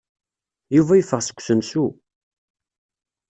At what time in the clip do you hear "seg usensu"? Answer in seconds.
1.23-1.85